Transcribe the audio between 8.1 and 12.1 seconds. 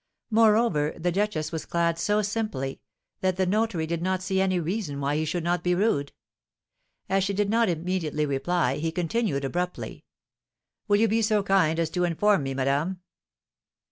reply, he continued, abruptly: "Will you be so kind as to